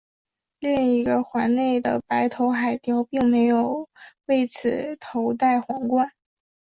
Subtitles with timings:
[0.57, 3.87] 另一个环内的白头海雕并没有
[4.25, 6.11] 为此头戴皇冠。